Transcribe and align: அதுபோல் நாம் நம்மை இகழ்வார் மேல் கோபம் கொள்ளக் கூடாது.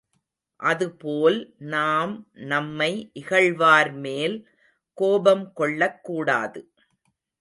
அதுபோல் 0.59 1.37
நாம் 1.57 2.13
நம்மை 2.33 3.09
இகழ்வார் 3.13 3.91
மேல் 3.93 4.37
கோபம் 4.97 5.53
கொள்ளக் 5.53 6.03
கூடாது. 6.03 6.61